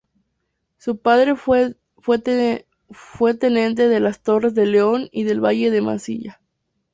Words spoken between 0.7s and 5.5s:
Su padre fue tenente de las Torres de León y del